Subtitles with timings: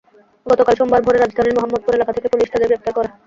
[0.45, 3.09] গতকাল সোমবার ভোরে রাজধানীর মোহাম্মদপুর এলাকা থেকে পুলিশ তাঁদের গ্রেপ্তার করে।